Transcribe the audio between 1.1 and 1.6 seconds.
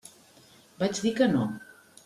que no.